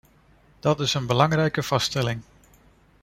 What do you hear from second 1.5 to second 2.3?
vaststelling.